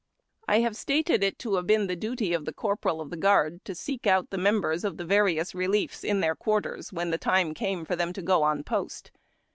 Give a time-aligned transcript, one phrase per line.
[0.47, 3.63] I have stated it to have been the duty of the corporal of the guard
[3.65, 7.53] to seek out the members of the various reliefs in their quarters, when the time
[7.53, 9.11] came for them to go on post.